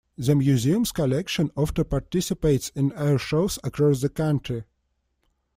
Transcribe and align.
The 0.17 0.33
museum's 0.35 0.91
collection 0.91 1.51
often 1.55 1.85
participates 1.85 2.69
in 2.69 2.89
airshows 2.89 3.59
across 3.63 4.01
the 4.01 4.09
country. 4.09 4.63